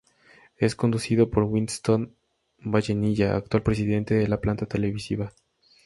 Es 0.57 0.75
conducido 0.75 1.29
por 1.29 1.43
Winston 1.43 2.15
Vallenilla, 2.63 3.35
actual 3.35 3.61
presidente 3.61 4.15
de 4.15 4.27
la 4.27 4.41
planta 4.41 4.65
televisiva. 4.65 5.31